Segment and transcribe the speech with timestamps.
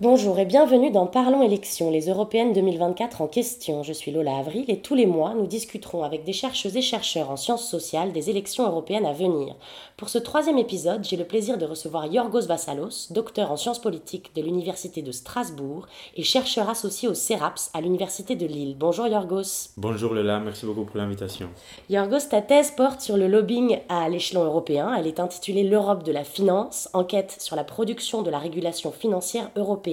[0.00, 3.82] Bonjour et bienvenue dans Parlons élections, les européennes 2024 en question.
[3.82, 7.32] Je suis Lola Avril et tous les mois, nous discuterons avec des chercheuses et chercheurs
[7.32, 9.56] en sciences sociales des élections européennes à venir.
[9.96, 14.30] Pour ce troisième épisode, j'ai le plaisir de recevoir Yorgos Vassalos, docteur en sciences politiques
[14.36, 18.76] de l'Université de Strasbourg et chercheur associé au CERAPS à l'Université de Lille.
[18.78, 19.70] Bonjour Yorgos.
[19.76, 21.48] Bonjour Lola, merci beaucoup pour l'invitation.
[21.90, 24.94] Yorgos, ta thèse porte sur le lobbying à l'échelon européen.
[24.96, 29.50] Elle est intitulée L'Europe de la finance, enquête sur la production de la régulation financière
[29.56, 29.87] européenne.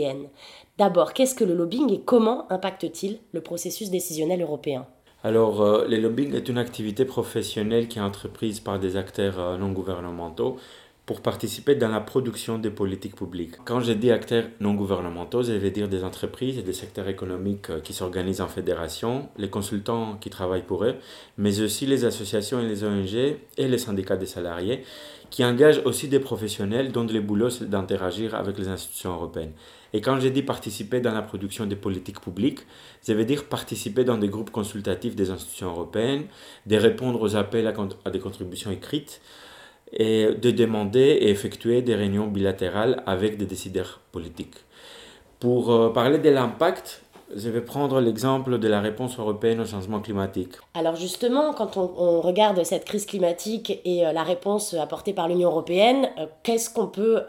[0.77, 4.85] D'abord, qu'est-ce que le lobbying et comment impacte-t-il le processus décisionnel européen?
[5.23, 9.57] Alors, euh, le lobbying est une activité professionnelle qui est entreprise par des acteurs euh,
[9.57, 10.57] non gouvernementaux
[11.05, 13.53] pour participer dans la production des politiques publiques.
[13.63, 17.69] Quand je dis acteurs non gouvernementaux, je veux dire des entreprises et des secteurs économiques
[17.69, 20.95] euh, qui s'organisent en fédération, les consultants qui travaillent pour eux,
[21.37, 24.83] mais aussi les associations et les ONG et les syndicats des salariés
[25.29, 29.51] qui engagent aussi des professionnels dont le boulot c'est d'interagir avec les institutions européennes.
[29.93, 32.59] Et quand j'ai dit participer dans la production des politiques publiques,
[33.01, 36.25] ça veut dire participer dans des groupes consultatifs des institutions européennes,
[36.65, 37.67] de répondre aux appels
[38.05, 39.21] à, des contributions écrites
[39.93, 44.55] et de demander et effectuer des réunions bilatérales avec des décideurs politiques.
[45.39, 47.01] Pour euh, parler de l'impact,
[47.35, 50.53] je vais prendre l'exemple de la réponse européenne au changement climatique.
[50.73, 55.49] Alors justement, quand on, regarde cette crise climatique et euh, la réponse apportée par l'Union
[55.49, 57.21] européenne, euh, qu'est-ce qu'on peut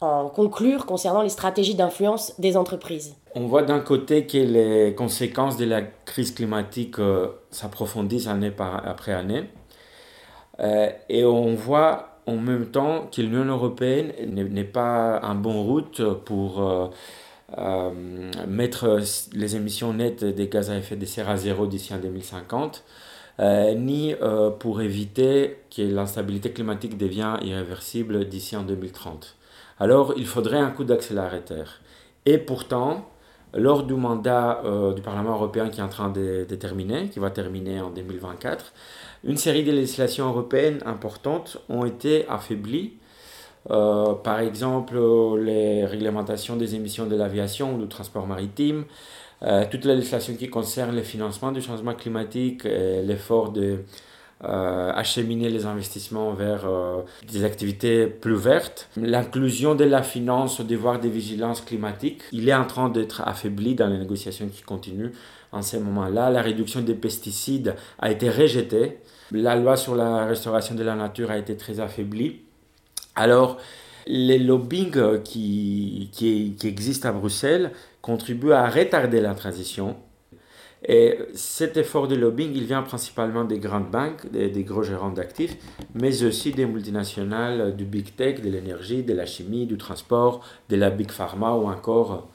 [0.00, 3.16] en conclure concernant les stratégies d'influence des entreprises?
[3.34, 6.96] On voit d'un côté que les conséquences de la crise climatique
[7.50, 9.44] s'approfondissent année par, après année.
[10.58, 16.92] Et on voit en même temps que l'Union européenne n'est pas en bonne route pour
[17.58, 17.90] euh,
[18.46, 19.00] mettre
[19.34, 22.82] les émissions nettes des gaz à effet de serre à zéro d'ici en 2050,
[23.40, 29.36] euh, ni euh, pour éviter que l'instabilité climatique devienne irréversible d'ici en 2030.
[29.80, 31.80] Alors il faudrait un coup d'accélérateur.
[32.24, 33.06] Et pourtant,
[33.54, 34.62] lors du mandat
[34.94, 38.72] du Parlement européen qui est en train de, terminer, qui va terminer en 2024,
[39.24, 42.94] une série de législations européennes importantes ont été affaiblies.
[43.70, 44.98] Euh, par exemple,
[45.38, 48.84] les réglementations des émissions de l'aviation ou du transport maritime,
[49.42, 53.84] euh, toute la législation qui concerne le financement du changement climatique l'effort de
[54.44, 56.66] euh, acheminer les investissements vers
[57.30, 58.88] des activités plus vertes.
[58.96, 63.74] L'inclusion de la finance au devoir de vigilance climatique, il est en train d'être affaibli
[63.74, 65.12] dans les négociations qui continuent
[65.52, 66.30] en ce moment-là.
[66.30, 68.98] La réduction des pesticides a été rejetée.
[69.30, 72.40] La loi sur la restauration de la nature a été très affaiblie.
[73.14, 73.58] Alors,
[74.06, 79.96] les lobbying qui, qui, qui, existent à Bruxelles contribuent à retarder la transition.
[80.84, 85.10] Et cet effort de lobbying, il vient principalement des grandes banques, des, des gros gérants
[85.10, 85.56] d'actifs,
[85.94, 90.76] mais aussi des multinationales du big tech, de l'énergie, de la chimie, du transport, de
[90.76, 92.28] la big pharma ou encore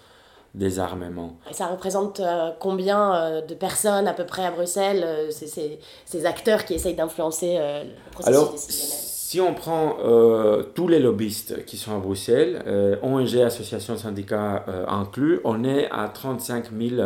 [0.55, 1.37] des armements.
[1.51, 6.25] Ça représente euh, combien euh, de personnes à peu près à Bruxelles, euh, ces, ces,
[6.25, 9.07] acteurs qui essayent d'influencer le processus décisionnel?
[9.27, 14.63] si on prend euh, tous les lobbyistes qui sont à Bruxelles, euh, ONG, associations, syndicats
[14.69, 17.01] euh, inclus, on est à 35 000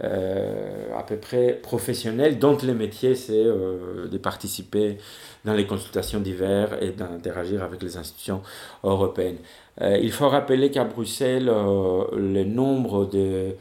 [0.00, 4.98] à peu près professionnels dont le métier c'est de participer
[5.44, 8.42] dans les consultations diverses et d'interagir avec les institutions
[8.84, 9.36] européennes.
[9.80, 13.54] il faut rappeler qu'à Bruxelles, le nombre de,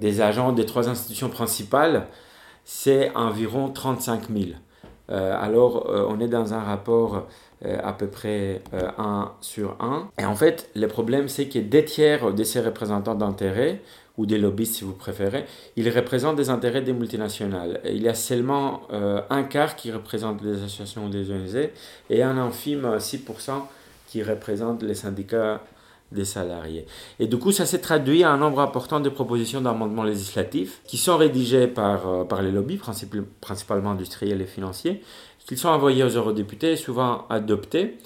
[0.00, 2.06] des agents des trois institutions principales,
[2.64, 4.50] c'est environ 35 000.
[5.10, 7.26] Euh, alors euh, on est dans un rapport
[7.64, 10.08] euh, à peu près 1 sur 1.
[10.18, 13.82] Et en fait, le problème, c'est que des tiers de ces représentants d'intérêt,
[14.18, 17.80] ou des lobbyistes si vous préférez, ils représentent des intérêts des multinationales.
[17.84, 21.70] il y a seulement un quart qui représente les associations des ONG
[22.10, 23.52] et un infime 6%
[24.08, 25.62] qui représente les syndicats
[26.12, 26.86] des salariés.
[27.18, 30.96] Et du coup, ça s'est traduit à un nombre important de propositions d'amendements législatifs qui
[30.96, 32.80] sont rédigées par, euh, par les lobbies,
[33.40, 35.02] principalement industriels et financiers,
[35.46, 37.98] qui sont envoyés aux eurodéputés et souvent adoptés,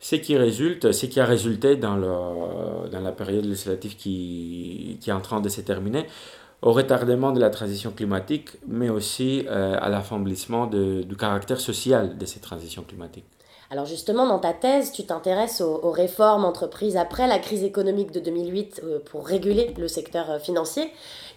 [0.00, 5.48] ce qui, résulte, qui a résulté dans, la période législative qui, est en train de
[5.48, 6.06] se terminer
[6.62, 12.26] au retardement de la transition climatique, mais aussi euh, à l'affaiblissement du caractère social de
[12.26, 13.26] ces transitions climatiques.
[13.70, 18.20] Alors justement, dans ta thèse, tu t'intéresses aux, réformes entreprises après la crise économique de
[18.20, 20.84] 2008 euh, pour réguler le secteur euh, financier.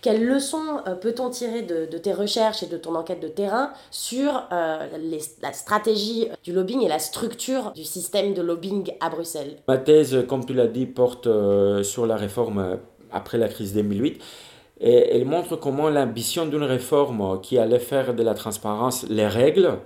[0.02, 4.44] Quelles leçons euh, peut-on tirer de, tes recherches et de ton enquête de terrain sur
[4.52, 9.58] la stratégie du lobbying et la structure du système de lobbying à Bruxelles?
[9.68, 11.28] Ma thèse, comme tu l'as dit, porte
[11.84, 12.80] sur la réforme
[13.12, 14.22] après la crise 2008.
[14.82, 19.80] Et elle montre comment l'ambition d'une réforme qui allait faire de la transparence les règles,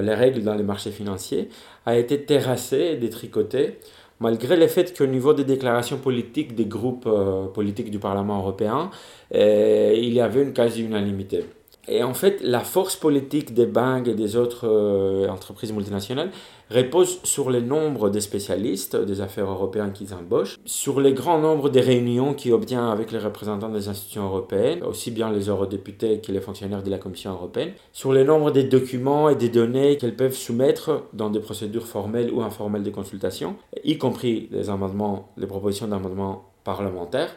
[0.00, 1.48] les règles dans les marchés financiers,
[1.84, 3.78] a été terrassée et détricotée,
[4.20, 8.90] malgré le fait qu'au niveau des déclarations politiques des groupes euh, politiques du Parlement européen,
[9.34, 11.44] euh, il y avait une quasi-unanimité.
[11.88, 16.30] Et en fait, la force politique des banques et des autres euh, entreprises multinationales
[16.70, 21.70] repose sur le nombre de spécialistes des affaires européennes qu'ils embauchent, sur le grand nombre
[21.70, 26.30] de réunions qu'ils obtiennent avec les représentants des institutions européennes, aussi bien les eurodéputés que
[26.30, 30.16] les fonctionnaires de la Commission européenne, sur le nombre des documents et des données qu'elles
[30.16, 35.48] peuvent soumettre dans des procédures formelles ou informelles de consultation, y compris les amendements, les
[35.48, 37.36] propositions d'amendements parlementaires.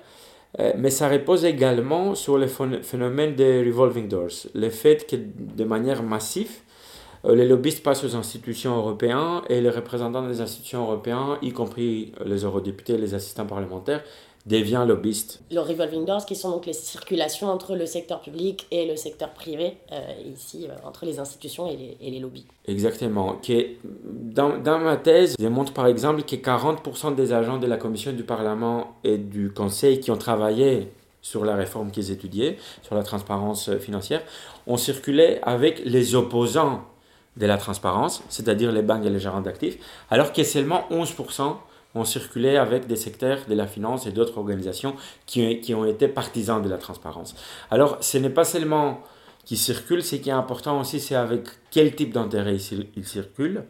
[0.59, 5.63] Euh, mais ça repose également sur le phénomène des revolving doors, le fait que de
[5.65, 6.51] manière massive,
[7.25, 12.13] euh, les lobbyistes passent aux institutions européennes et les représentants des institutions européennes, y compris
[12.25, 14.03] les eurodéputés et les assistants parlementaires,
[14.45, 15.41] devient lobbyiste.
[15.49, 19.33] Les revolving doors, qui sont donc les circulations entre le secteur public et le secteur
[19.33, 19.99] privé, euh,
[20.33, 22.45] ici, euh, entre les institutions et les, et les lobbies.
[22.67, 23.33] Exactement.
[23.41, 27.77] Qui dans, dans, ma thèse, je montre par exemple que 40% des agents de la
[27.77, 30.91] Commission du Parlement et du Conseil qui ont travaillé
[31.21, 34.21] sur la réforme qu'ils étudiaient, sur la transparence financière,
[34.67, 36.83] ont circulé avec les opposants
[37.35, 39.77] de la transparence, c'est-à-dire les banques et les gérants d'actifs,
[40.11, 41.55] alors que seulement 11%
[41.95, 44.95] ont circulé avec des secteurs de la finance et d'autres organisations
[45.25, 47.35] qui, qui, ont été partisans de la transparence.
[47.71, 49.01] Alors, ce n'est pas seulement
[49.45, 52.57] qui circulent, ce qui est important aussi, c'est avec quel type d'intérêt
[52.95, 53.63] ils, circulent.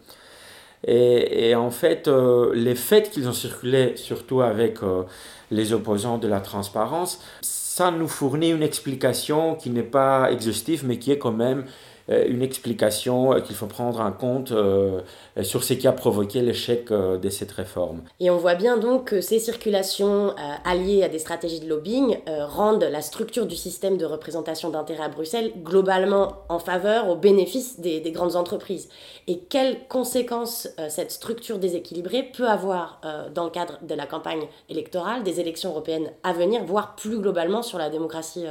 [0.87, 5.03] Et, en fait, euh, les faits qu'ils ont circulé, surtout avec euh,
[5.51, 10.97] les opposants de la transparence, ça nous fournit une explication qui n'est pas exhaustive, mais
[10.97, 11.65] qui est quand même
[12.07, 15.01] une explication euh, qu'il faut prendre en compte euh,
[15.41, 18.01] sur ce qui a provoqué l'échec de cette réforme.
[18.19, 22.83] Et on voit bien donc que ces circulations alliées à des stratégies de lobbying rendent
[22.83, 27.99] la structure du système de représentation d'intérêt à Bruxelles globalement en faveur, au bénéfice des,
[27.99, 28.87] des grandes entreprises.
[29.27, 33.01] Et quelles conséquences cette structure déséquilibrée peut avoir
[33.33, 37.61] dans le cadre de la campagne électorale, des élections européennes à venir, voire plus globalement
[37.61, 38.45] sur la démocratie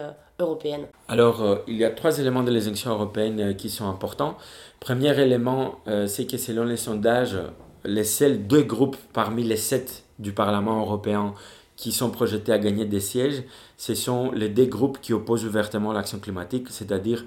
[1.07, 4.37] Alors, euh, il y a trois éléments de l'élection européenne euh, qui sont importants.
[4.81, 7.39] Premier élément, euh, c'est que selon les sondages,
[7.85, 11.35] les seuls deux groupes parmi les sept du Parlement européen
[11.77, 13.45] qui sont projetés à gagner des sièges,
[13.77, 17.25] ce sont les deux groupes qui opposent ouvertement l'action climatique, c'est-à-dire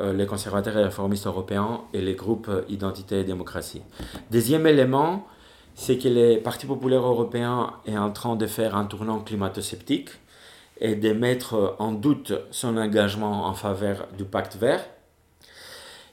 [0.00, 3.82] les conservateurs et réformistes européens et les groupes Identité et démocratie.
[4.30, 5.26] Deuxième élément,
[5.74, 10.10] c'est que les partis populaires européens est en train de faire un tournant climato-sceptique
[10.80, 14.84] et de mettre en doute son engagement en faveur du pacte vert.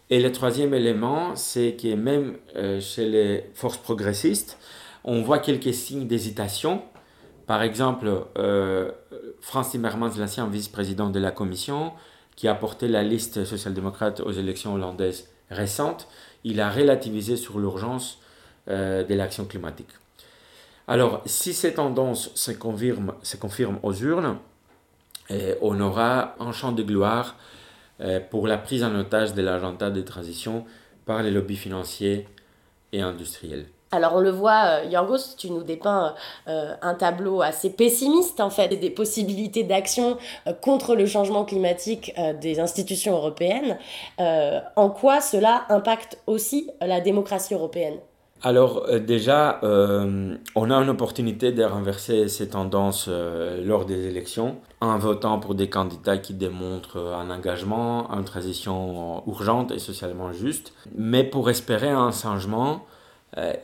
[0.10, 4.58] Et le troisième élément, c'est que même euh, chez les forces progressistes,
[5.04, 6.84] on voit quelques signes d'hésitation.
[7.48, 8.92] Par exemple, euh,
[9.42, 11.94] Franz Timmermans, l'ancien vice-président de la Commission,
[12.36, 16.08] qui a porté la liste social-démocrate aux élections hollandaises récentes,
[16.44, 18.20] il a relativisé sur l'urgence
[18.68, 19.90] euh, de l'action climatique.
[20.88, 24.38] Alors, si ces tendances se confirment aux urnes,
[25.62, 27.36] on aura un champ de gloire
[28.02, 30.66] euh, pour la prise en otage de l'agenda de transition
[31.06, 32.28] par les lobbies financiers
[32.92, 33.68] et industriels.
[33.92, 36.14] Alors on le voit, euh, Yorgos, tu nous dépeins
[36.50, 40.18] euh, un tableau assez pessimiste en fait des possibilités d'action
[40.62, 43.78] contre le changement climatique des institutions européennes.
[44.20, 48.00] en quoi cela impacte aussi la démocratie européenne?
[48.46, 54.06] Alors euh, déjà, euh, on a une opportunité de renverser ces tendances euh, lors des
[54.06, 60.32] élections en votant pour des candidats qui démontrent un engagement, une transition urgente et socialement
[60.32, 60.74] juste.
[60.96, 62.86] Mais pour espérer un changement,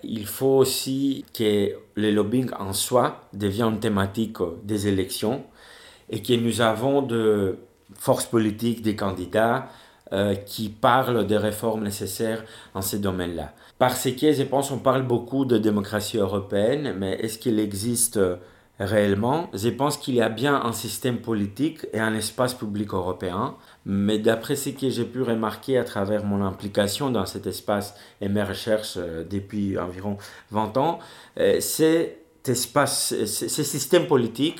[0.03, 5.43] il faut aussi que le lobbying en soi devienne une thématique des élections
[6.09, 7.59] et que nous avons de
[7.93, 9.67] forces politiques, des candidats
[10.45, 13.53] qui parlent des réformes nécessaires en ces domaines-là.
[13.81, 18.35] Parce que je pense on parle beaucoup de démocratie européenne, mais est-ce qu'il existe euh,
[18.79, 19.49] réellement?
[19.55, 23.55] Je pense qu'il y a bien un système politique et un espace public européen,
[23.87, 28.29] mais d'après ce que j'ai pu remarquer à travers mon implication dans cet espace et
[28.29, 30.17] mes recherches euh, depuis environ
[30.51, 30.99] 20 ans,
[31.39, 34.59] euh, cet espace, ce système politique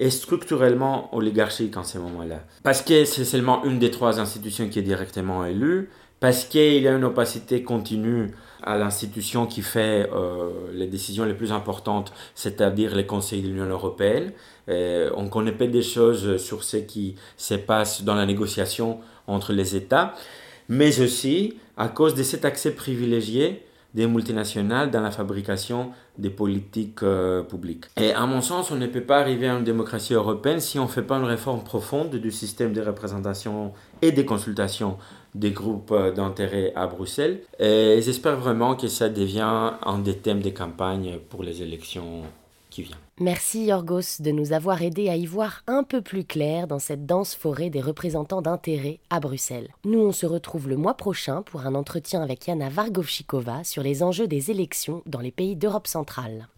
[0.00, 2.40] est structurellement oligarchique en ce moment-là.
[2.64, 5.90] Parce que c'est seulement une des trois institutions qui est directement élue,
[6.20, 11.34] parce qu'il y a une opacité continue à l'institution qui fait euh, les décisions les
[11.34, 14.32] plus importantes, c'est-à-dire les conseils de l'Union européenne.
[14.68, 19.52] Euh, on connaît pas des choses sur ce qui se passe dans la négociation entre
[19.52, 20.14] les États,
[20.68, 23.62] mais aussi à cause de cet accès privilégié
[23.94, 27.86] des multinationales dans la fabrication des politiques euh, publiques.
[27.96, 30.84] Et à mon sens, on ne peut pas arriver à une démocratie européenne si on
[30.84, 34.96] ne fait pas une réforme profonde du système de représentation et des consultations
[35.34, 37.40] des groupes euh, d'intérêt à Bruxelles.
[37.58, 42.22] Et j'espère vraiment que ça devient un des thèmes des campagnes pour les élections
[43.20, 47.06] Merci Yorgos de nous avoir aidés à y voir un peu plus clair dans cette
[47.06, 49.68] dense forêt des représentants d'intérêt à Bruxelles.
[49.84, 54.02] Nous, on se retrouve le mois prochain pour un entretien avec Yana Vargovchikova sur les
[54.02, 56.48] enjeux des élections dans les pays d'Europe centrale.